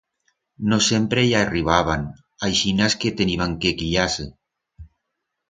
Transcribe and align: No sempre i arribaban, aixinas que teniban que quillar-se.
No 0.69 0.77
sempre 0.85 1.25
i 1.31 1.35
arribaban, 1.39 2.07
aixinas 2.49 2.97
que 3.05 3.13
teniban 3.21 3.55
que 3.67 3.75
quillar-se. 3.83 4.27